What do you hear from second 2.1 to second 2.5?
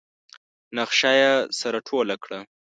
کړه.